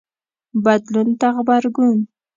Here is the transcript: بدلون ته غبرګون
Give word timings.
بدلون 0.63 1.07
ته 1.19 1.27
غبرګون 1.35 1.97